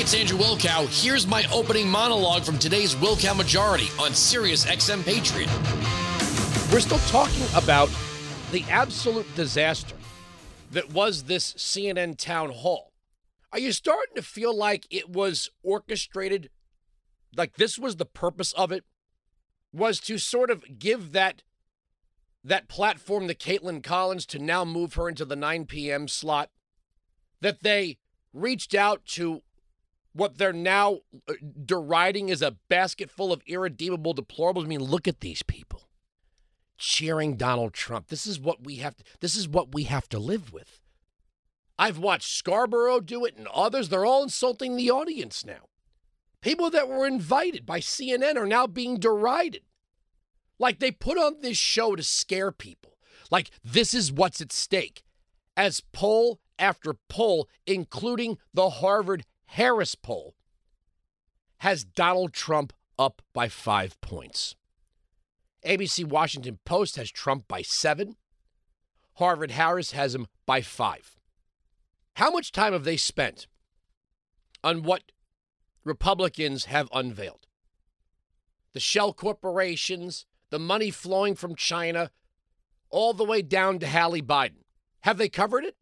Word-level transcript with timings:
It's 0.00 0.14
Andrew 0.14 0.38
Wilkow. 0.38 0.88
Here's 0.88 1.26
my 1.26 1.44
opening 1.52 1.86
monologue 1.86 2.42
from 2.42 2.58
today's 2.58 2.94
Wilkow 2.94 3.36
Majority 3.36 3.88
on 4.00 4.14
Sirius 4.14 4.64
XM 4.64 5.04
Patriot. 5.04 5.50
We're 6.72 6.80
still 6.80 6.96
talking 7.10 7.44
about 7.54 7.90
the 8.50 8.64
absolute 8.70 9.26
disaster 9.36 9.96
that 10.70 10.90
was 10.90 11.24
this 11.24 11.52
CNN 11.52 12.16
town 12.16 12.48
hall. 12.48 12.94
Are 13.52 13.58
you 13.58 13.72
starting 13.72 14.14
to 14.16 14.22
feel 14.22 14.56
like 14.56 14.86
it 14.88 15.10
was 15.10 15.50
orchestrated? 15.62 16.48
Like 17.36 17.56
this 17.56 17.78
was 17.78 17.96
the 17.96 18.06
purpose 18.06 18.54
of 18.54 18.72
it? 18.72 18.84
Was 19.70 20.00
to 20.00 20.16
sort 20.16 20.48
of 20.48 20.78
give 20.78 21.12
that 21.12 21.42
that 22.42 22.68
platform 22.68 23.28
to 23.28 23.34
Kaitlan 23.34 23.82
Collins 23.82 24.24
to 24.26 24.38
now 24.38 24.64
move 24.64 24.94
her 24.94 25.10
into 25.10 25.26
the 25.26 25.36
9 25.36 25.66
p.m. 25.66 26.08
slot? 26.08 26.48
That 27.42 27.62
they 27.62 27.98
reached 28.32 28.74
out 28.74 29.04
to 29.04 29.42
what 30.12 30.38
they're 30.38 30.52
now 30.52 31.00
uh, 31.28 31.34
deriding 31.64 32.28
is 32.28 32.42
a 32.42 32.56
basket 32.68 33.10
full 33.10 33.32
of 33.32 33.42
irredeemable 33.46 34.14
deplorables. 34.14 34.64
I 34.64 34.68
mean, 34.68 34.82
look 34.82 35.06
at 35.06 35.20
these 35.20 35.42
people 35.42 35.82
cheering 36.80 37.36
Donald 37.36 37.74
Trump. 37.74 38.08
This 38.08 38.26
is 38.26 38.40
what 38.40 38.64
we 38.64 38.76
have 38.76 38.96
to, 38.96 39.04
this 39.20 39.36
is 39.36 39.46
what 39.46 39.74
we 39.74 39.84
have 39.84 40.08
to 40.08 40.18
live 40.18 40.52
with. 40.52 40.80
I've 41.78 41.98
watched 41.98 42.36
Scarborough 42.36 43.00
do 43.00 43.24
it 43.24 43.36
and 43.36 43.46
others. 43.48 43.88
They're 43.88 44.04
all 44.04 44.22
insulting 44.22 44.76
the 44.76 44.90
audience 44.90 45.44
now. 45.44 45.68
People 46.40 46.70
that 46.70 46.88
were 46.88 47.06
invited 47.06 47.66
by 47.66 47.80
CNN 47.80 48.36
are 48.36 48.46
now 48.46 48.66
being 48.66 48.98
derided. 48.98 49.62
Like 50.58 50.78
they 50.78 50.90
put 50.90 51.18
on 51.18 51.40
this 51.40 51.56
show 51.56 51.96
to 51.96 52.02
scare 52.02 52.50
people. 52.50 52.96
Like 53.30 53.50
this 53.62 53.94
is 53.94 54.12
what's 54.12 54.40
at 54.40 54.52
stake. 54.52 55.02
As 55.56 55.82
poll 55.92 56.40
after 56.58 56.94
poll, 57.08 57.48
including 57.66 58.38
the 58.52 58.70
Harvard 58.70 59.24
Harris 59.54 59.96
poll, 59.96 60.36
has 61.58 61.82
Donald 61.84 62.32
Trump 62.32 62.72
up 62.96 63.20
by 63.32 63.48
five 63.48 64.00
points. 64.00 64.54
ABC 65.66 66.04
Washington 66.04 66.60
Post 66.64 66.94
has 66.94 67.10
Trump 67.10 67.48
by 67.48 67.60
seven. 67.60 68.14
Harvard 69.14 69.50
Harris 69.50 69.90
has 69.90 70.14
him 70.14 70.28
by 70.46 70.62
five. 70.62 71.16
How 72.14 72.30
much 72.30 72.52
time 72.52 72.72
have 72.72 72.84
they 72.84 72.96
spent 72.96 73.48
on 74.62 74.84
what 74.84 75.10
Republicans 75.84 76.66
have 76.66 76.88
unveiled? 76.92 77.48
The 78.72 78.80
shell 78.80 79.12
corporations, 79.12 80.26
the 80.50 80.60
money 80.60 80.92
flowing 80.92 81.34
from 81.34 81.56
China, 81.56 82.12
all 82.88 83.14
the 83.14 83.24
way 83.24 83.42
down 83.42 83.80
to 83.80 83.88
Hallie 83.88 84.22
Biden. 84.22 84.62
Have 85.00 85.18
they 85.18 85.28
covered 85.28 85.64
it? 85.64 85.76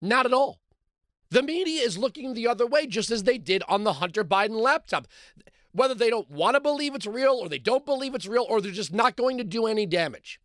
Not 0.00 0.24
at 0.24 0.32
all. 0.32 0.61
The 1.32 1.42
media 1.42 1.80
is 1.80 1.96
looking 1.96 2.34
the 2.34 2.46
other 2.46 2.66
way, 2.66 2.86
just 2.86 3.10
as 3.10 3.22
they 3.22 3.38
did 3.38 3.62
on 3.66 3.84
the 3.84 3.94
Hunter 3.94 4.22
Biden 4.22 4.60
laptop. 4.60 5.08
Whether 5.72 5.94
they 5.94 6.10
don't 6.10 6.30
want 6.30 6.56
to 6.56 6.60
believe 6.60 6.94
it's 6.94 7.06
real 7.06 7.38
or 7.40 7.48
they 7.48 7.58
don't 7.58 7.86
believe 7.86 8.14
it's 8.14 8.26
real 8.26 8.44
or 8.46 8.60
they're 8.60 8.70
just 8.70 8.92
not 8.92 9.16
going 9.16 9.38
to 9.38 9.44
do 9.44 9.66
any 9.66 9.86
damage. 9.86 10.38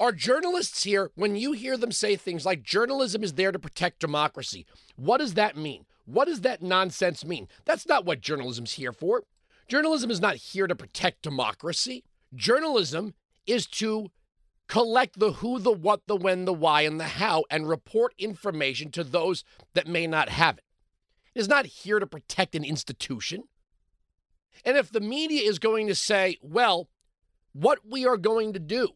Our 0.00 0.10
journalists 0.10 0.82
here, 0.82 1.12
when 1.14 1.36
you 1.36 1.52
hear 1.52 1.76
them 1.76 1.92
say 1.92 2.16
things 2.16 2.44
like 2.44 2.64
journalism 2.64 3.22
is 3.22 3.34
there 3.34 3.52
to 3.52 3.58
protect 3.60 4.00
democracy, 4.00 4.66
what 4.96 5.18
does 5.18 5.34
that 5.34 5.56
mean? 5.56 5.84
What 6.06 6.24
does 6.24 6.40
that 6.40 6.60
nonsense 6.60 7.24
mean? 7.24 7.46
That's 7.64 7.86
not 7.86 8.04
what 8.04 8.20
journalism's 8.20 8.72
here 8.72 8.92
for. 8.92 9.22
Journalism 9.68 10.10
is 10.10 10.20
not 10.20 10.34
here 10.34 10.66
to 10.66 10.74
protect 10.74 11.22
democracy. 11.22 12.02
Journalism 12.34 13.14
is 13.46 13.68
to 13.68 14.10
collect 14.68 15.18
the 15.18 15.32
who, 15.34 15.58
the 15.58 15.72
what, 15.72 16.06
the 16.06 16.16
when, 16.16 16.44
the 16.44 16.52
why, 16.52 16.82
and 16.82 16.98
the 16.98 17.04
how, 17.04 17.44
and 17.50 17.68
report 17.68 18.14
information 18.18 18.90
to 18.92 19.04
those 19.04 19.44
that 19.74 19.86
may 19.86 20.06
not 20.06 20.28
have 20.28 20.58
it. 20.58 20.64
It 21.34 21.40
is 21.40 21.48
not 21.48 21.66
here 21.66 21.98
to 21.98 22.06
protect 22.06 22.54
an 22.54 22.64
institution. 22.64 23.44
And 24.64 24.76
if 24.76 24.90
the 24.90 25.00
media 25.00 25.48
is 25.48 25.58
going 25.58 25.86
to 25.88 25.94
say, 25.94 26.38
well, 26.42 26.88
what 27.52 27.80
we 27.88 28.06
are 28.06 28.16
going 28.16 28.52
to 28.52 28.58
do 28.58 28.88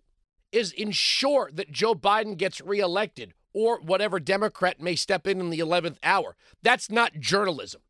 is 0.53 0.73
ensure 0.73 1.51
that 1.53 1.73
Joe 1.73 1.95
Biden 1.95 2.37
gets 2.37 2.61
reelected 2.61 3.35
or 3.53 3.81
whatever 3.81 4.21
Democrat 4.21 4.81
may 4.81 4.97
step 4.97 5.27
in 5.27 5.41
in 5.41 5.51
the 5.51 5.59
11th 5.59 5.97
hour, 6.03 6.37
that's 6.63 6.91
not 6.91 7.21
journalism. 7.21 7.81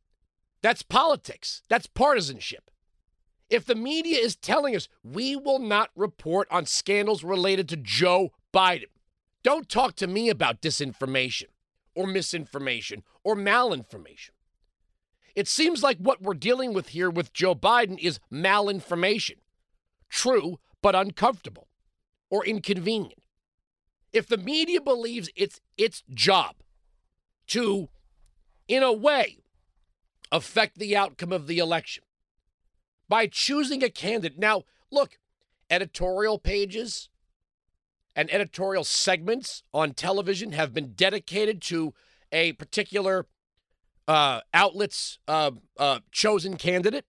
That's 0.63 0.83
politics. 0.83 1.63
That's 1.69 1.87
partisanship. 1.87 2.71
If 3.49 3.65
the 3.65 3.75
media 3.75 4.19
is 4.19 4.35
telling 4.35 4.75
us 4.75 4.89
we 5.05 5.37
will 5.37 5.61
not 5.61 5.91
report 5.95 6.49
on 6.51 6.67
scandals 6.67 7.23
related 7.23 7.69
to 7.69 7.77
Joe 7.77 8.33
Biden, 8.53 8.91
don't 9.43 9.69
talk 9.69 9.95
to 9.97 10.07
me 10.07 10.29
about 10.29 10.61
disinformation 10.61 11.47
or 11.95 12.07
misinformation 12.07 13.05
or 13.23 13.37
malinformation. 13.37 14.31
It 15.37 15.47
seems 15.47 15.83
like 15.83 15.99
what 15.99 16.23
we're 16.23 16.35
dealing 16.35 16.73
with 16.73 16.89
here 16.89 17.11
with 17.11 17.33
Joe 17.33 17.55
Biden 17.55 17.99
is 17.99 18.19
malinformation. 18.33 19.37
True, 20.09 20.59
but 20.83 20.95
uncomfortable 20.95 21.69
or 22.31 22.45
inconvenient. 22.45 23.23
If 24.13 24.27
the 24.27 24.39
media 24.39 24.81
believes 24.81 25.31
it's 25.37 25.61
its 25.77 26.03
job 26.13 26.57
to, 27.49 27.91
in 28.67 28.83
a 28.83 28.93
way, 28.93 29.39
affect 30.33 30.79
the 30.79 30.97
outcome 30.97 31.33
of 31.33 31.47
the 31.47 31.59
election 31.59 32.03
by 33.09 33.27
choosing 33.27 33.83
a 33.83 33.91
candidate. 33.91 34.39
Now, 34.39 34.63
look, 34.91 35.19
editorial 35.71 36.39
pages 36.39 37.09
and 38.15 38.33
editorial 38.33 38.85
segments 38.85 39.63
on 39.75 39.93
television 39.93 40.53
have 40.53 40.73
been 40.73 40.93
dedicated 40.95 41.61
to 41.63 41.93
a 42.33 42.53
particular 42.55 43.27
uh, 44.09 44.41
outlet's 44.55 45.19
uh, 45.29 45.51
uh, 45.79 46.01
chosen 46.11 46.57
candidate. 46.57 47.05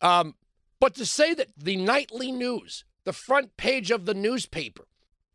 Um, 0.00 0.34
but 0.78 0.94
to 0.96 1.06
say 1.06 1.34
that 1.34 1.48
the 1.56 1.76
nightly 1.76 2.30
news, 2.30 2.84
the 3.04 3.12
front 3.12 3.56
page 3.56 3.90
of 3.90 4.04
the 4.04 4.14
newspaper, 4.14 4.86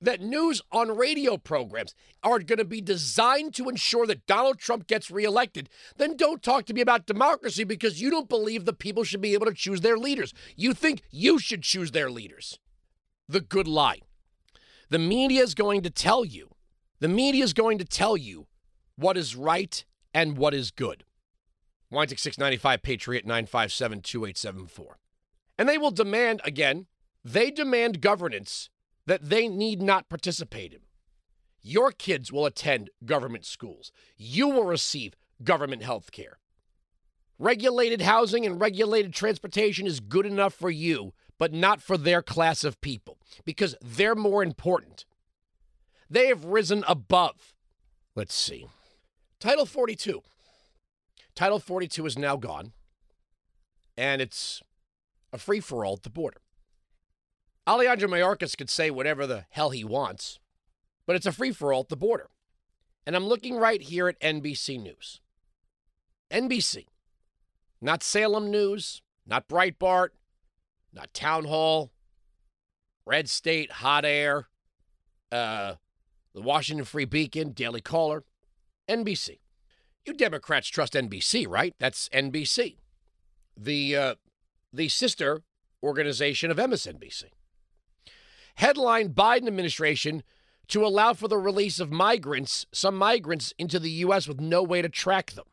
that 0.01 0.19
news 0.19 0.61
on 0.71 0.97
radio 0.97 1.37
programs 1.37 1.93
are 2.23 2.39
going 2.39 2.57
to 2.57 2.65
be 2.65 2.81
designed 2.81 3.53
to 3.55 3.69
ensure 3.69 4.07
that 4.07 4.25
Donald 4.25 4.57
Trump 4.57 4.87
gets 4.87 5.11
reelected, 5.11 5.69
then 5.97 6.17
don't 6.17 6.41
talk 6.41 6.65
to 6.65 6.73
me 6.73 6.81
about 6.81 7.05
democracy 7.05 7.63
because 7.63 8.01
you 8.01 8.09
don't 8.09 8.27
believe 8.27 8.65
the 8.65 8.73
people 8.73 9.03
should 9.03 9.21
be 9.21 9.33
able 9.33 9.45
to 9.45 9.53
choose 9.53 9.81
their 9.81 9.97
leaders. 9.97 10.33
You 10.55 10.73
think 10.73 11.03
you 11.11 11.39
should 11.39 11.61
choose 11.61 11.91
their 11.91 12.09
leaders. 12.09 12.59
The 13.29 13.41
good 13.41 13.67
lie. 13.67 13.99
The 14.89 14.99
media 14.99 15.43
is 15.43 15.55
going 15.55 15.83
to 15.83 15.89
tell 15.89 16.25
you, 16.25 16.49
the 16.99 17.07
media 17.07 17.43
is 17.43 17.53
going 17.53 17.77
to 17.77 17.85
tell 17.85 18.17
you 18.17 18.47
what 18.95 19.17
is 19.17 19.35
right 19.35 19.85
and 20.13 20.37
what 20.37 20.53
is 20.53 20.71
good. 20.71 21.05
Weinzig 21.91 22.19
695 22.19 22.81
Patriot 22.81 23.25
957 23.25 24.01
2874. 24.01 24.97
And 25.57 25.69
they 25.69 25.77
will 25.77 25.91
demand, 25.91 26.41
again, 26.43 26.87
they 27.23 27.51
demand 27.51 28.01
governance 28.01 28.69
that 29.05 29.29
they 29.29 29.47
need 29.47 29.81
not 29.81 30.09
participate 30.09 30.73
in. 30.73 30.81
Your 31.61 31.91
kids 31.91 32.31
will 32.31 32.45
attend 32.45 32.89
government 33.05 33.45
schools. 33.45 33.91
You 34.17 34.49
will 34.49 34.65
receive 34.65 35.15
government 35.43 35.83
health 35.83 36.11
care. 36.11 36.39
Regulated 37.37 38.01
housing 38.01 38.45
and 38.45 38.59
regulated 38.59 39.13
transportation 39.13 39.87
is 39.87 39.99
good 39.99 40.25
enough 40.25 40.53
for 40.53 40.69
you, 40.69 41.13
but 41.39 41.53
not 41.53 41.81
for 41.81 41.97
their 41.97 42.21
class 42.21 42.63
of 42.63 42.81
people 42.81 43.17
because 43.45 43.75
they're 43.81 44.15
more 44.15 44.43
important. 44.43 45.05
They 46.09 46.27
have 46.27 46.45
risen 46.45 46.83
above. 46.87 47.55
Let's 48.15 48.35
see. 48.35 48.67
Title 49.39 49.65
42. 49.65 50.21
Title 51.33 51.59
42 51.59 52.05
is 52.05 52.17
now 52.17 52.35
gone, 52.35 52.73
and 53.97 54.21
it's 54.21 54.61
a 55.31 55.37
free 55.37 55.61
for 55.61 55.85
all 55.85 55.93
at 55.93 56.03
the 56.03 56.09
border. 56.09 56.41
Alejandro 57.67 58.09
Mayorkas 58.09 58.57
could 58.57 58.69
say 58.69 58.89
whatever 58.89 59.27
the 59.27 59.45
hell 59.49 59.69
he 59.69 59.83
wants, 59.83 60.39
but 61.05 61.15
it's 61.15 61.25
a 61.25 61.31
free 61.31 61.51
for 61.51 61.71
all 61.71 61.81
at 61.81 61.89
the 61.89 61.97
border. 61.97 62.29
And 63.05 63.15
I'm 63.15 63.27
looking 63.27 63.55
right 63.55 63.81
here 63.81 64.07
at 64.07 64.19
NBC 64.19 64.81
News. 64.81 65.21
NBC, 66.31 66.85
not 67.81 68.03
Salem 68.03 68.49
News, 68.49 69.01
not 69.25 69.47
Breitbart, 69.47 70.09
not 70.93 71.13
Townhall, 71.13 71.91
Red 73.05 73.29
State, 73.29 73.71
Hot 73.73 74.05
Air, 74.05 74.47
uh, 75.31 75.75
the 76.33 76.41
Washington 76.41 76.85
Free 76.85 77.05
Beacon, 77.05 77.51
Daily 77.51 77.81
Caller, 77.81 78.23
NBC. 78.89 79.39
You 80.05 80.13
Democrats 80.13 80.67
trust 80.67 80.93
NBC, 80.93 81.47
right? 81.47 81.75
That's 81.79 82.09
NBC, 82.09 82.77
the 83.55 83.95
uh, 83.95 84.15
the 84.73 84.89
sister 84.89 85.43
organization 85.83 86.49
of 86.49 86.57
MSNBC. 86.57 87.25
Headline 88.55 89.09
Biden 89.09 89.47
administration 89.47 90.23
to 90.67 90.85
allow 90.85 91.13
for 91.13 91.27
the 91.27 91.37
release 91.37 91.79
of 91.79 91.91
migrants, 91.91 92.65
some 92.71 92.95
migrants 92.95 93.53
into 93.57 93.79
the 93.79 93.89
U.S. 93.91 94.27
with 94.27 94.39
no 94.39 94.63
way 94.63 94.81
to 94.81 94.89
track 94.89 95.31
them. 95.31 95.45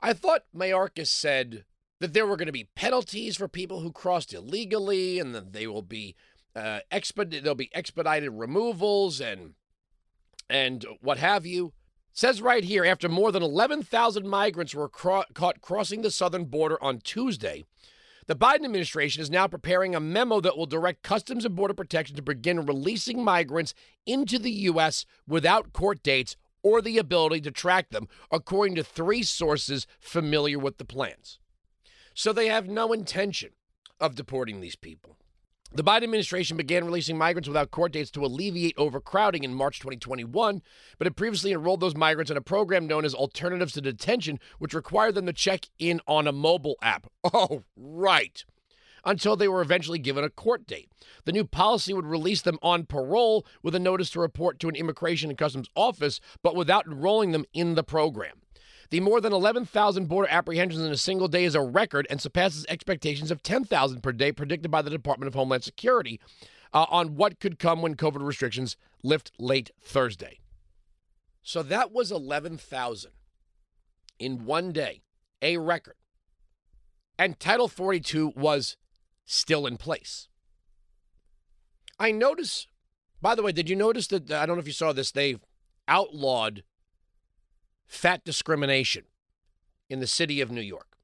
I 0.00 0.12
thought 0.12 0.44
Mayorkas 0.54 1.08
said 1.08 1.64
that 2.00 2.12
there 2.12 2.26
were 2.26 2.36
going 2.36 2.46
to 2.46 2.52
be 2.52 2.68
penalties 2.74 3.36
for 3.36 3.48
people 3.48 3.80
who 3.80 3.92
crossed 3.92 4.32
illegally, 4.32 5.18
and 5.18 5.34
that 5.34 5.52
they 5.52 5.66
will 5.66 5.82
be 5.82 6.16
uh, 6.54 6.80
exped- 6.90 7.30
there'll 7.42 7.54
be 7.54 7.74
expedited 7.74 8.30
removals 8.32 9.20
and 9.20 9.54
and 10.50 10.84
what 11.00 11.18
have 11.18 11.44
you. 11.44 11.72
Says 12.12 12.42
right 12.42 12.64
here 12.64 12.84
after 12.84 13.08
more 13.08 13.30
than 13.30 13.42
11,000 13.42 14.26
migrants 14.26 14.74
were 14.74 14.88
cro- 14.88 15.24
caught 15.34 15.60
crossing 15.60 16.02
the 16.02 16.10
southern 16.10 16.46
border 16.46 16.82
on 16.82 16.98
Tuesday, 16.98 17.64
the 18.28 18.36
Biden 18.36 18.66
administration 18.66 19.22
is 19.22 19.30
now 19.30 19.48
preparing 19.48 19.94
a 19.94 20.00
memo 20.00 20.40
that 20.42 20.56
will 20.56 20.66
direct 20.66 21.02
Customs 21.02 21.46
and 21.46 21.56
Border 21.56 21.72
Protection 21.72 22.14
to 22.14 22.22
begin 22.22 22.66
releasing 22.66 23.24
migrants 23.24 23.72
into 24.04 24.38
the 24.38 24.50
U.S. 24.50 25.06
without 25.26 25.72
court 25.72 26.02
dates 26.02 26.36
or 26.62 26.82
the 26.82 26.98
ability 26.98 27.40
to 27.40 27.50
track 27.50 27.88
them, 27.88 28.06
according 28.30 28.74
to 28.74 28.84
three 28.84 29.22
sources 29.22 29.86
familiar 29.98 30.58
with 30.58 30.76
the 30.76 30.84
plans. 30.84 31.38
So 32.12 32.34
they 32.34 32.48
have 32.48 32.68
no 32.68 32.92
intention 32.92 33.52
of 33.98 34.14
deporting 34.14 34.60
these 34.60 34.76
people. 34.76 35.16
The 35.70 35.84
Biden 35.84 36.04
administration 36.04 36.56
began 36.56 36.86
releasing 36.86 37.18
migrants 37.18 37.46
without 37.46 37.70
court 37.70 37.92
dates 37.92 38.10
to 38.12 38.24
alleviate 38.24 38.74
overcrowding 38.78 39.44
in 39.44 39.52
March 39.52 39.80
2021, 39.80 40.62
but 40.96 41.06
had 41.06 41.14
previously 41.14 41.52
enrolled 41.52 41.80
those 41.80 41.94
migrants 41.94 42.30
in 42.30 42.38
a 42.38 42.42
program 42.42 42.86
known 42.86 43.04
as 43.04 43.14
Alternatives 43.14 43.74
to 43.74 43.82
Detention, 43.82 44.40
which 44.58 44.72
required 44.72 45.14
them 45.14 45.26
to 45.26 45.32
check 45.32 45.66
in 45.78 46.00
on 46.06 46.26
a 46.26 46.32
mobile 46.32 46.76
app. 46.80 47.06
Oh, 47.34 47.64
right. 47.76 48.42
Until 49.04 49.36
they 49.36 49.48
were 49.48 49.60
eventually 49.60 49.98
given 49.98 50.24
a 50.24 50.30
court 50.30 50.66
date. 50.66 50.90
The 51.26 51.32
new 51.32 51.44
policy 51.44 51.92
would 51.92 52.06
release 52.06 52.40
them 52.40 52.58
on 52.62 52.86
parole 52.86 53.44
with 53.62 53.74
a 53.74 53.78
notice 53.78 54.08
to 54.10 54.20
report 54.20 54.58
to 54.60 54.68
an 54.70 54.74
immigration 54.74 55.28
and 55.28 55.38
customs 55.38 55.68
office, 55.74 56.20
but 56.42 56.56
without 56.56 56.86
enrolling 56.86 57.32
them 57.32 57.44
in 57.52 57.74
the 57.74 57.84
program. 57.84 58.40
The 58.90 59.00
more 59.00 59.20
than 59.20 59.32
11,000 59.32 60.06
border 60.06 60.28
apprehensions 60.30 60.82
in 60.82 60.90
a 60.90 60.96
single 60.96 61.28
day 61.28 61.44
is 61.44 61.54
a 61.54 61.60
record 61.60 62.06
and 62.08 62.20
surpasses 62.20 62.64
expectations 62.68 63.30
of 63.30 63.42
10,000 63.42 64.02
per 64.02 64.12
day 64.12 64.32
predicted 64.32 64.70
by 64.70 64.80
the 64.80 64.90
Department 64.90 65.28
of 65.28 65.34
Homeland 65.34 65.64
Security 65.64 66.20
uh, 66.72 66.86
on 66.88 67.16
what 67.16 67.38
could 67.38 67.58
come 67.58 67.82
when 67.82 67.96
COVID 67.96 68.24
restrictions 68.26 68.76
lift 69.02 69.32
late 69.38 69.70
Thursday. 69.82 70.40
So 71.42 71.62
that 71.62 71.92
was 71.92 72.10
11,000 72.10 73.10
in 74.18 74.44
one 74.44 74.72
day, 74.72 75.02
a 75.42 75.58
record. 75.58 75.94
And 77.18 77.38
Title 77.38 77.68
42 77.68 78.32
was 78.36 78.76
still 79.24 79.66
in 79.66 79.76
place. 79.76 80.28
I 81.98 82.10
notice, 82.12 82.66
by 83.20 83.34
the 83.34 83.42
way, 83.42 83.52
did 83.52 83.68
you 83.68 83.76
notice 83.76 84.06
that? 84.08 84.30
I 84.30 84.46
don't 84.46 84.56
know 84.56 84.60
if 84.60 84.66
you 84.66 84.72
saw 84.72 84.92
this, 84.92 85.10
they've 85.10 85.40
outlawed 85.88 86.62
fat 87.88 88.24
discrimination 88.24 89.04
in 89.90 90.00
the 90.00 90.06
city 90.06 90.40
of 90.40 90.50
New 90.50 90.60
York. 90.60 90.96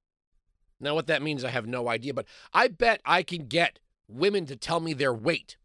Now, 0.79 0.95
what 0.95 1.07
that 1.07 1.23
means, 1.23 1.43
I 1.43 1.51
have 1.51 1.67
no 1.67 1.89
idea, 1.89 2.15
but 2.15 2.27
I 2.53 2.69
bet 2.69 3.01
I 3.05 3.23
can 3.23 3.47
get 3.47 3.81
women 4.07 4.47
to 4.47 4.57
tell 4.57 4.81
me 4.81 4.93
their 4.93 5.15
weight 5.15 5.57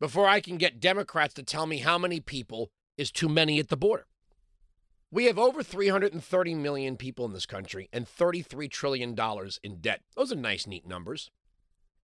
before 0.00 0.26
I 0.26 0.40
can 0.40 0.56
get 0.56 0.80
Democrats 0.80 1.34
to 1.34 1.42
tell 1.42 1.66
me 1.66 1.78
how 1.78 1.98
many 1.98 2.20
people 2.20 2.70
is 2.96 3.12
too 3.12 3.28
many 3.28 3.58
at 3.58 3.68
the 3.68 3.76
border. 3.76 4.06
We 5.10 5.26
have 5.26 5.38
over 5.38 5.62
330 5.62 6.54
million 6.54 6.96
people 6.96 7.24
in 7.24 7.32
this 7.32 7.46
country 7.46 7.88
and 7.92 8.06
$33 8.06 8.68
trillion 8.70 9.16
in 9.62 9.76
debt. 9.76 10.00
Those 10.16 10.32
are 10.32 10.36
nice, 10.36 10.66
neat 10.66 10.86
numbers. 10.86 11.30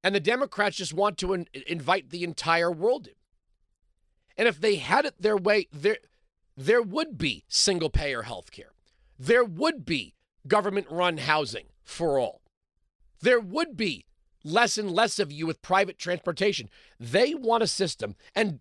And 0.05 0.14
the 0.14 0.20
Democrats 0.20 0.76
just 0.76 0.94
want 0.94 1.19
to 1.19 1.32
in- 1.32 1.49
invite 1.66 2.11
the 2.11 2.23
entire 2.23 2.70
world 2.70 3.08
in. 3.08 3.14
And 4.37 4.46
if 4.46 4.61
they 4.61 4.76
had 4.76 5.05
it 5.05 5.20
their 5.20 5.37
way, 5.37 5.66
there, 5.73 5.99
there 6.61 6.83
would 6.83 7.17
be 7.17 7.43
single 7.49 7.89
payer 7.89 8.23
health 8.23 8.51
care. 8.51 8.75
There 9.19 9.45
would 9.45 9.87
be 9.87 10.15
government 10.47 10.89
run 10.91 11.17
housing 11.17 11.69
for 11.83 12.19
all. 12.19 12.43
There 13.23 13.41
would 13.41 13.79
be 13.79 14.05
less 14.45 14.77
and 14.77 14.91
less 14.91 15.19
of 15.19 15.33
you 15.33 15.47
with 15.47 15.62
private 15.62 15.99
transportation. 15.99 16.69
They 16.99 17.35
want 17.35 17.62
a 17.62 17.67
system, 17.67 18.15
and 18.35 18.61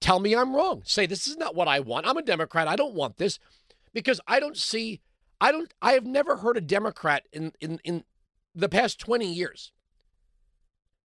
tell 0.00 0.20
me 0.20 0.34
I'm 0.34 0.54
wrong. 0.54 0.82
Say, 0.84 1.06
this 1.06 1.26
is 1.26 1.36
not 1.36 1.56
what 1.56 1.66
I 1.66 1.80
want. 1.80 2.06
I'm 2.06 2.16
a 2.16 2.22
Democrat. 2.22 2.68
I 2.68 2.76
don't 2.76 2.94
want 2.94 3.16
this 3.16 3.40
because 3.92 4.20
I 4.28 4.38
don't 4.38 4.56
see, 4.56 5.00
I 5.40 5.50
don't, 5.50 5.74
I 5.82 5.92
have 5.92 6.06
never 6.06 6.36
heard 6.36 6.56
a 6.56 6.60
Democrat 6.60 7.26
in, 7.32 7.52
in, 7.60 7.80
in 7.82 8.04
the 8.54 8.68
past 8.68 9.00
20 9.00 9.26
years 9.26 9.72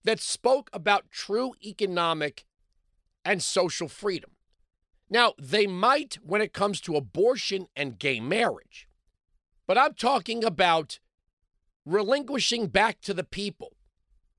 that 0.04 0.20
spoke 0.20 0.70
about 0.72 1.10
true 1.10 1.54
economic 1.64 2.46
and 3.24 3.42
social 3.42 3.88
freedom. 3.88 4.35
Now, 5.10 5.34
they 5.40 5.68
might 5.68 6.16
when 6.24 6.42
it 6.42 6.54
comes 6.54 6.82
to 6.82 6.96
abortion 6.96 7.68
and 7.76 8.00
gay 8.00 8.20
marriage, 8.20 8.88
but 9.68 9.78
I'm 9.78 9.94
talking 9.94 10.44
about 10.44 11.00
relinquishing 11.86 12.68
back 12.68 13.02
to 13.02 13.14
the 13.14 13.24
people 13.24 13.74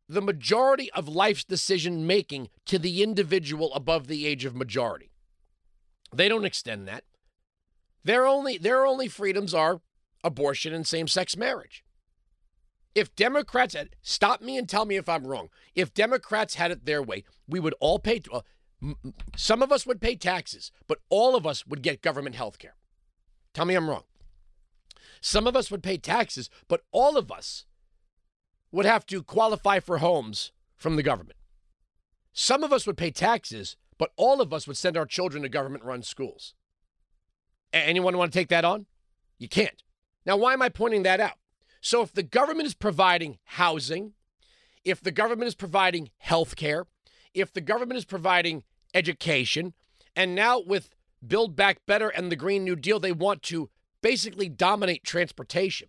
the 0.08 0.22
majority 0.22 0.90
of 0.92 1.08
life's 1.08 1.44
decision 1.44 2.06
making 2.06 2.48
to 2.64 2.78
the 2.78 3.02
individual 3.02 3.74
above 3.74 4.06
the 4.06 4.26
age 4.26 4.44
of 4.44 4.54
majority. 4.54 5.10
They 6.14 6.28
don't 6.28 6.44
extend 6.44 6.86
that. 6.86 7.04
Their 8.04 8.26
only 8.26 8.56
their 8.56 8.86
only 8.86 9.08
freedoms 9.08 9.52
are 9.52 9.80
abortion 10.22 10.72
and 10.72 10.86
same-sex 10.86 11.36
marriage. 11.36 11.84
If 12.94 13.14
Democrats 13.16 13.74
had 13.74 13.96
stop 14.00 14.40
me 14.40 14.56
and 14.56 14.68
tell 14.68 14.86
me 14.86 14.96
if 14.96 15.08
I'm 15.08 15.26
wrong. 15.26 15.48
If 15.74 15.92
Democrats 15.92 16.54
had 16.54 16.70
it 16.70 16.86
their 16.86 17.02
way, 17.02 17.24
we 17.46 17.60
would 17.60 17.74
all 17.80 17.98
pay. 17.98 18.22
Uh, 18.32 18.40
some 19.36 19.62
of 19.62 19.72
us 19.72 19.86
would 19.86 20.00
pay 20.00 20.16
taxes, 20.16 20.70
but 20.86 20.98
all 21.08 21.34
of 21.36 21.46
us 21.46 21.66
would 21.66 21.82
get 21.82 22.02
government 22.02 22.36
health 22.36 22.58
care. 22.58 22.74
Tell 23.54 23.64
me 23.64 23.74
I'm 23.74 23.88
wrong. 23.88 24.04
Some 25.20 25.46
of 25.46 25.56
us 25.56 25.70
would 25.70 25.82
pay 25.82 25.96
taxes, 25.96 26.50
but 26.68 26.82
all 26.92 27.16
of 27.16 27.32
us 27.32 27.64
would 28.70 28.86
have 28.86 29.06
to 29.06 29.22
qualify 29.22 29.80
for 29.80 29.98
homes 29.98 30.52
from 30.76 30.96
the 30.96 31.02
government. 31.02 31.38
Some 32.32 32.62
of 32.62 32.72
us 32.72 32.86
would 32.86 32.98
pay 32.98 33.10
taxes, 33.10 33.76
but 33.98 34.12
all 34.16 34.40
of 34.40 34.52
us 34.52 34.66
would 34.66 34.76
send 34.76 34.96
our 34.96 35.06
children 35.06 35.42
to 35.42 35.48
government 35.48 35.84
run 35.84 36.02
schools. 36.02 36.54
Anyone 37.72 38.16
want 38.18 38.32
to 38.32 38.38
take 38.38 38.48
that 38.48 38.64
on? 38.64 38.86
You 39.38 39.48
can't. 39.48 39.82
Now, 40.24 40.36
why 40.36 40.52
am 40.52 40.62
I 40.62 40.68
pointing 40.68 41.02
that 41.04 41.20
out? 41.20 41.38
So, 41.80 42.02
if 42.02 42.12
the 42.12 42.22
government 42.22 42.66
is 42.66 42.74
providing 42.74 43.38
housing, 43.44 44.12
if 44.84 45.00
the 45.00 45.10
government 45.10 45.48
is 45.48 45.54
providing 45.54 46.10
health 46.18 46.56
care, 46.56 46.86
if 47.32 47.52
the 47.52 47.60
government 47.60 47.98
is 47.98 48.04
providing 48.04 48.64
education, 48.96 49.74
and 50.16 50.34
now 50.34 50.58
with 50.58 50.88
Build 51.24 51.54
Back 51.54 51.84
Better 51.86 52.08
and 52.08 52.32
the 52.32 52.36
Green 52.36 52.64
New 52.64 52.76
Deal, 52.76 52.98
they 52.98 53.12
want 53.12 53.42
to 53.44 53.68
basically 54.00 54.48
dominate 54.48 55.04
transportation. 55.04 55.88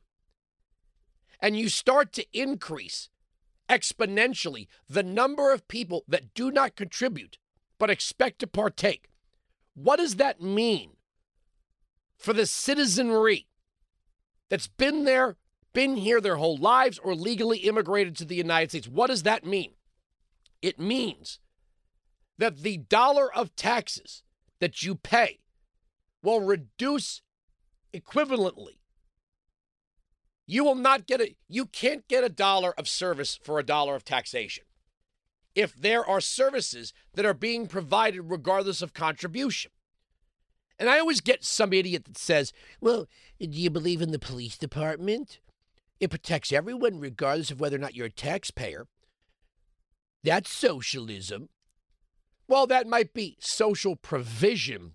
And 1.40 1.58
you 1.58 1.70
start 1.70 2.12
to 2.14 2.26
increase 2.34 3.10
exponentially 3.70 4.68
the 4.90 5.04
number 5.04 5.54
of 5.54 5.68
people 5.68 6.04
that 6.08 6.34
do 6.34 6.52
not 6.52 6.76
contribute 6.76 7.38
but 7.80 7.90
expect 7.90 8.40
to 8.40 8.48
partake. 8.48 9.10
What 9.76 9.98
does 9.98 10.16
that 10.16 10.42
mean 10.42 10.92
for 12.18 12.34
the 12.34 12.48
citizenry 12.48 13.48
that's 14.50 14.68
been 14.68 15.06
there, 15.06 15.38
been 15.74 15.98
here 15.98 16.20
their 16.20 16.38
whole 16.38 16.58
lives, 16.58 16.98
or 16.98 17.14
legally 17.14 17.60
immigrated 17.60 18.16
to 18.18 18.26
the 18.26 18.36
United 18.36 18.72
States? 18.72 18.88
What 18.88 19.08
does 19.08 19.24
that 19.24 19.46
mean? 19.46 19.74
It 20.62 20.80
means 20.80 21.40
that 22.38 22.58
the 22.58 22.78
dollar 22.78 23.34
of 23.34 23.56
taxes 23.56 24.24
that 24.60 24.84
you 24.84 24.96
pay 24.96 25.40
will 26.22 26.42
reduce 26.42 27.22
equivalently. 27.94 28.80
You 30.46 30.64
will 30.64 30.76
not 30.76 31.08
get 31.08 31.22
a 31.22 31.36
you 31.48 31.66
can't 31.66 32.08
get 32.08 32.24
a 32.24 32.30
dollar 32.30 32.74
of 32.78 32.88
service 32.88 33.38
for 33.44 33.60
a 33.60 33.66
dollar 33.66 33.96
of 33.96 34.06
taxation. 34.06 34.64
If 35.56 35.76
there 35.76 36.06
are 36.06 36.22
services 36.22 36.94
that 37.16 37.26
are 37.26 37.34
being 37.34 37.68
provided 37.68 38.22
regardless 38.22 38.82
of 38.82 38.94
contribution. 38.94 39.72
And 40.80 40.90
I 40.90 41.00
always 41.00 41.22
get 41.22 41.44
some 41.44 41.74
idiot 41.74 42.06
that 42.06 42.18
says, 42.18 42.54
"Well, 42.80 43.08
do 43.40 43.48
you 43.50 43.72
believe 43.72 44.02
in 44.02 44.12
the 44.12 44.20
police 44.20 44.58
department? 44.58 45.40
It 46.00 46.12
protects 46.12 46.52
everyone 46.52 47.00
regardless 47.00 47.50
of 47.50 47.60
whether 47.60 47.76
or 47.76 47.80
not 47.80 47.96
you're 47.96 48.06
a 48.06 48.12
taxpayer." 48.12 48.88
That's 50.24 50.52
socialism. 50.52 51.50
Well, 52.48 52.68
that 52.68 52.88
might 52.88 53.14
be 53.14 53.38
social 53.40 53.96
provision, 53.96 54.94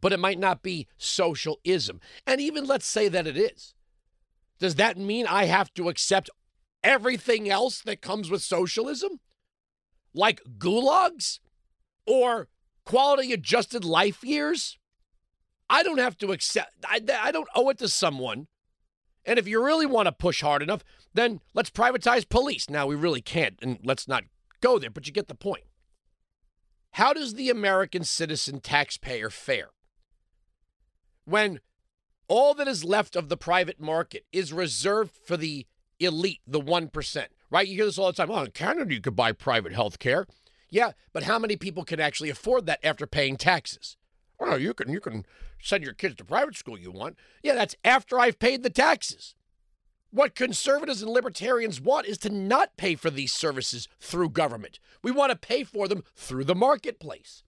but 0.00 0.12
it 0.12 0.20
might 0.20 0.38
not 0.38 0.62
be 0.62 0.88
socialism. 0.96 2.00
And 2.26 2.40
even 2.40 2.64
let's 2.64 2.86
say 2.86 3.08
that 3.08 3.26
it 3.26 3.36
is. 3.36 3.74
Does 4.58 4.76
that 4.76 4.96
mean 4.96 5.26
I 5.26 5.44
have 5.44 5.74
to 5.74 5.88
accept 5.88 6.30
everything 6.82 7.50
else 7.50 7.80
that 7.82 8.00
comes 8.00 8.30
with 8.30 8.42
socialism? 8.42 9.20
Like 10.14 10.40
gulags 10.58 11.40
or 12.06 12.48
quality 12.84 13.32
adjusted 13.32 13.84
life 13.84 14.22
years? 14.22 14.78
I 15.68 15.82
don't 15.82 15.98
have 15.98 16.16
to 16.18 16.32
accept, 16.32 16.72
I, 16.86 17.00
I 17.20 17.32
don't 17.32 17.48
owe 17.54 17.68
it 17.70 17.78
to 17.78 17.88
someone. 17.88 18.46
And 19.26 19.38
if 19.38 19.48
you 19.48 19.62
really 19.62 19.86
want 19.86 20.06
to 20.06 20.12
push 20.12 20.42
hard 20.42 20.62
enough, 20.62 20.84
then 21.14 21.40
let's 21.54 21.70
privatize 21.70 22.28
police. 22.28 22.68
Now, 22.68 22.86
we 22.86 22.94
really 22.94 23.22
can't, 23.22 23.58
and 23.62 23.78
let's 23.82 24.06
not 24.06 24.24
go 24.60 24.78
there, 24.78 24.90
but 24.90 25.06
you 25.06 25.12
get 25.12 25.28
the 25.28 25.34
point. 25.34 25.64
How 26.94 27.12
does 27.12 27.34
the 27.34 27.50
American 27.50 28.04
citizen 28.04 28.60
taxpayer 28.60 29.28
fare 29.28 29.70
when 31.24 31.58
all 32.28 32.54
that 32.54 32.68
is 32.68 32.84
left 32.84 33.16
of 33.16 33.28
the 33.28 33.36
private 33.36 33.80
market 33.80 34.26
is 34.32 34.52
reserved 34.52 35.10
for 35.26 35.36
the 35.36 35.66
elite, 35.98 36.40
the 36.46 36.60
1%? 36.60 37.26
Right? 37.50 37.66
You 37.66 37.74
hear 37.74 37.86
this 37.86 37.98
all 37.98 38.06
the 38.06 38.12
time. 38.12 38.30
Oh, 38.30 38.44
in 38.44 38.52
Canada, 38.52 38.94
you 38.94 39.00
could 39.00 39.16
buy 39.16 39.32
private 39.32 39.72
health 39.72 39.98
care. 39.98 40.28
Yeah, 40.70 40.92
but 41.12 41.24
how 41.24 41.36
many 41.36 41.56
people 41.56 41.82
can 41.82 41.98
actually 41.98 42.30
afford 42.30 42.66
that 42.66 42.84
after 42.84 43.08
paying 43.08 43.36
taxes? 43.38 43.96
Well, 44.38 44.60
you 44.60 44.72
can 44.72 44.88
you 44.88 45.00
can 45.00 45.26
send 45.60 45.82
your 45.82 45.94
kids 45.94 46.14
to 46.16 46.24
private 46.24 46.56
school 46.56 46.78
you 46.78 46.92
want. 46.92 47.18
Yeah, 47.42 47.54
that's 47.54 47.74
after 47.84 48.20
I've 48.20 48.38
paid 48.38 48.62
the 48.62 48.70
taxes. 48.70 49.34
What 50.14 50.36
conservatives 50.36 51.02
and 51.02 51.10
libertarians 51.10 51.80
want 51.80 52.06
is 52.06 52.18
to 52.18 52.30
not 52.30 52.76
pay 52.76 52.94
for 52.94 53.10
these 53.10 53.32
services 53.32 53.88
through 53.98 54.28
government. 54.28 54.78
We 55.02 55.10
want 55.10 55.32
to 55.32 55.36
pay 55.36 55.64
for 55.64 55.88
them 55.88 56.04
through 56.14 56.44
the 56.44 56.54
marketplace. 56.54 57.42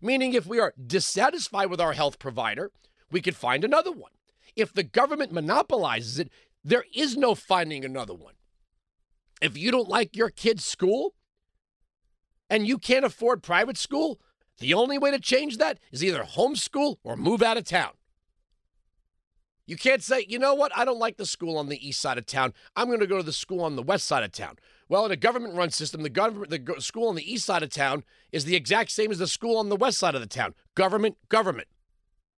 Meaning, 0.00 0.32
if 0.32 0.46
we 0.46 0.60
are 0.60 0.74
dissatisfied 0.80 1.70
with 1.70 1.80
our 1.80 1.92
health 1.92 2.20
provider, 2.20 2.70
we 3.10 3.20
could 3.20 3.34
find 3.34 3.64
another 3.64 3.90
one. 3.90 4.12
If 4.54 4.72
the 4.72 4.84
government 4.84 5.32
monopolizes 5.32 6.20
it, 6.20 6.30
there 6.62 6.84
is 6.94 7.16
no 7.16 7.34
finding 7.34 7.84
another 7.84 8.14
one. 8.14 8.34
If 9.42 9.58
you 9.58 9.72
don't 9.72 9.88
like 9.88 10.16
your 10.16 10.30
kid's 10.30 10.64
school 10.64 11.16
and 12.48 12.64
you 12.64 12.78
can't 12.78 13.04
afford 13.04 13.42
private 13.42 13.76
school, 13.76 14.20
the 14.60 14.72
only 14.72 14.98
way 14.98 15.10
to 15.10 15.18
change 15.18 15.56
that 15.56 15.80
is 15.90 16.04
either 16.04 16.22
homeschool 16.22 16.98
or 17.02 17.16
move 17.16 17.42
out 17.42 17.56
of 17.56 17.64
town. 17.64 17.94
You 19.66 19.76
can't 19.76 20.02
say, 20.02 20.26
you 20.28 20.38
know 20.38 20.54
what, 20.54 20.76
I 20.76 20.84
don't 20.84 20.98
like 20.98 21.16
the 21.16 21.24
school 21.24 21.56
on 21.56 21.68
the 21.68 21.86
east 21.86 22.00
side 22.00 22.18
of 22.18 22.26
town. 22.26 22.52
I'm 22.76 22.88
going 22.88 23.00
to 23.00 23.06
go 23.06 23.16
to 23.16 23.22
the 23.22 23.32
school 23.32 23.62
on 23.62 23.76
the 23.76 23.82
west 23.82 24.06
side 24.06 24.22
of 24.22 24.32
town. 24.32 24.58
Well, 24.88 25.06
in 25.06 25.12
a 25.12 25.16
government 25.16 25.54
run 25.54 25.70
system, 25.70 26.02
the 26.02 26.10
government 26.10 26.50
the 26.50 26.80
school 26.80 27.08
on 27.08 27.14
the 27.14 27.32
east 27.32 27.46
side 27.46 27.62
of 27.62 27.70
town 27.70 28.04
is 28.30 28.44
the 28.44 28.56
exact 28.56 28.90
same 28.90 29.10
as 29.10 29.18
the 29.18 29.26
school 29.26 29.56
on 29.56 29.70
the 29.70 29.76
west 29.76 29.98
side 29.98 30.14
of 30.14 30.20
the 30.20 30.26
town. 30.26 30.54
Government, 30.74 31.16
government. 31.30 31.68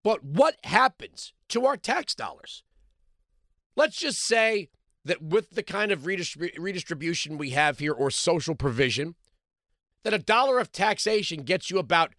But 0.03 0.23
what 0.23 0.55
happens 0.63 1.33
to 1.49 1.65
our 1.65 1.75
tax 1.75 2.15
dollars? 2.15 2.63
Let's 3.75 3.97
just 3.97 4.21
say 4.21 4.69
that 5.03 5.21
with 5.21 5.51
the 5.51 5.63
kind 5.63 5.91
of 5.91 6.05
redistribution 6.05 7.37
we 7.37 7.49
have 7.49 7.79
here 7.79 7.93
or 7.93 8.09
social 8.09 8.55
provision, 8.55 9.15
that 10.03 10.13
a 10.13 10.19
dollar 10.19 10.59
of 10.59 10.71
taxation 10.71 11.43
gets 11.43 11.69
you 11.69 11.77
about 11.77 12.13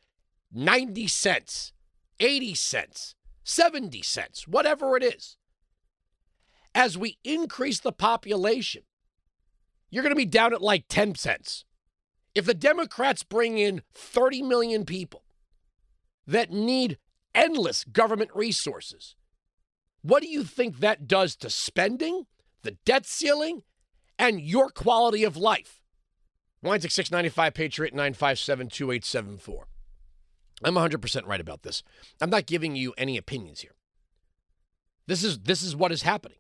90 0.53 1.09
cents, 1.09 1.73
80 2.21 2.55
cents 2.55 3.15
70 3.49 4.03
cents, 4.03 4.47
whatever 4.47 4.95
it 4.97 5.03
is. 5.03 5.37
As 6.75 6.99
we 6.99 7.19
increase 7.25 7.81
the 7.81 7.93
population, 7.93 8.83
you're 9.91 10.03
going 10.03 10.15
to 10.15 10.17
be 10.17 10.27
down 10.27 10.53
at 10.53 10.61
like 10.61 10.85
10 10.89 11.15
cents. 11.15 11.65
If 12.35 12.45
the 12.45 12.55
Democrats 12.55 13.23
bring 13.23 13.57
in 13.57 13.83
30 13.95 14.43
million 14.43 14.85
people 14.85 15.25
that 16.27 16.51
need 16.51 16.99
endless 17.35 17.85
government 17.85 18.31
resources, 18.35 19.17
what 20.03 20.23
do 20.23 20.29
you 20.29 20.45
think 20.45 20.81
that 20.81 21.09
does 21.09 21.35
to 21.37 21.49
spending, 21.49 22.27
the 22.63 22.77
debt 22.85 23.07
ceiling, 23.07 23.63
and 24.19 24.43
your 24.43 24.69
quality 24.69 25.25
of 25.25 25.39
life? 25.39 25.81
Wines 26.63 26.83
695 26.83 27.55
Patriot 27.55 27.95
957 27.95 28.69
2874. 28.69 29.69
I'm 30.65 30.75
100% 30.75 31.27
right 31.27 31.41
about 31.41 31.63
this. 31.63 31.83
I'm 32.21 32.31
not 32.31 32.47
giving 32.47 32.77
you 32.77 32.95
any 32.99 33.17
opinions 33.17 33.61
here. 33.61 33.75
This 35.07 35.25
is 35.25 35.39
this 35.41 35.63
is 35.63 35.75
what 35.75 35.93
is 35.93 36.03
happening. 36.03 36.39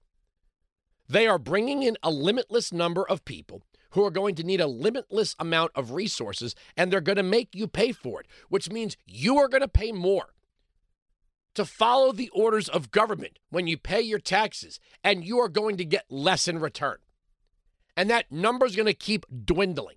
They 1.09 1.27
are 1.27 1.39
bringing 1.39 1.83
in 1.83 1.97
a 2.03 2.11
limitless 2.11 2.73
number 2.73 3.09
of 3.09 3.25
people 3.25 3.63
who 3.93 4.05
are 4.05 4.11
going 4.11 4.35
to 4.35 4.45
need 4.45 4.61
a 4.61 4.67
limitless 4.67 5.35
amount 5.39 5.73
of 5.75 5.93
resources 5.93 6.55
and 6.77 6.93
they're 6.93 7.01
going 7.01 7.17
to 7.17 7.23
make 7.23 7.55
you 7.55 7.67
pay 7.67 7.93
for 7.93 8.21
it, 8.21 8.27
which 8.51 8.71
means 8.71 8.97
you 9.07 9.39
are 9.39 9.49
going 9.49 9.63
to 9.63 9.69
pay 9.69 9.93
more 9.93 10.35
to 11.55 11.65
follow 11.65 12.13
the 12.13 12.29
orders 12.29 12.69
of 12.69 12.91
government 12.91 13.39
when 13.51 13.67
you 13.67 13.79
pay 13.79 14.01
your 14.01 14.19
taxes 14.19 14.79
and 15.03 15.25
you 15.25 15.39
are 15.39 15.49
going 15.49 15.77
to 15.79 15.85
get 15.85 16.05
less 16.11 16.47
in 16.47 16.59
return. 16.59 16.99
And 17.97 18.11
that 18.11 18.31
number 18.31 18.67
is 18.67 18.77
going 18.77 18.87
to 18.87 18.95
keep 18.95 19.27
dwindling. 19.45 19.97